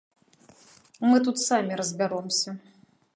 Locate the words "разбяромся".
1.83-2.49